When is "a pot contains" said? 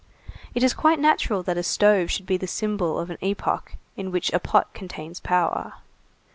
4.33-5.19